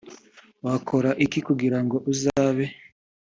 wakora 0.65 1.09
iki 1.25 1.39
kugira 1.47 1.79
ngo 1.83 1.97
uzabe 2.11 2.65